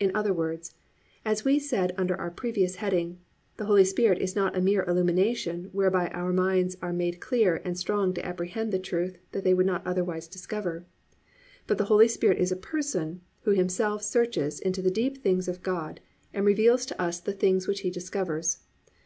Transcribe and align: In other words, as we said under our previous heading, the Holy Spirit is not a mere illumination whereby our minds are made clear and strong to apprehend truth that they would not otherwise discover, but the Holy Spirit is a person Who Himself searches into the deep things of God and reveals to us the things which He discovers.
In 0.00 0.10
other 0.16 0.32
words, 0.32 0.72
as 1.22 1.44
we 1.44 1.58
said 1.58 1.94
under 1.98 2.16
our 2.16 2.30
previous 2.30 2.76
heading, 2.76 3.18
the 3.58 3.66
Holy 3.66 3.84
Spirit 3.84 4.20
is 4.22 4.34
not 4.34 4.56
a 4.56 4.60
mere 4.62 4.82
illumination 4.86 5.68
whereby 5.74 6.08
our 6.14 6.32
minds 6.32 6.78
are 6.80 6.94
made 6.94 7.20
clear 7.20 7.60
and 7.62 7.78
strong 7.78 8.14
to 8.14 8.24
apprehend 8.24 8.72
truth 8.82 9.18
that 9.32 9.44
they 9.44 9.52
would 9.52 9.66
not 9.66 9.86
otherwise 9.86 10.28
discover, 10.28 10.86
but 11.66 11.76
the 11.76 11.84
Holy 11.92 12.08
Spirit 12.08 12.38
is 12.38 12.50
a 12.50 12.56
person 12.56 13.20
Who 13.42 13.50
Himself 13.50 14.02
searches 14.02 14.60
into 14.60 14.80
the 14.80 14.90
deep 14.90 15.18
things 15.22 15.46
of 15.46 15.62
God 15.62 16.00
and 16.32 16.46
reveals 16.46 16.86
to 16.86 16.98
us 16.98 17.20
the 17.20 17.34
things 17.34 17.68
which 17.68 17.80
He 17.80 17.90
discovers. 17.90 18.60